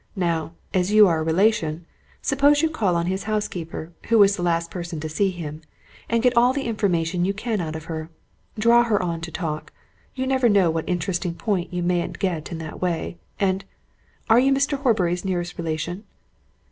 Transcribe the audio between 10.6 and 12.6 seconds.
what interesting point you mayn't get in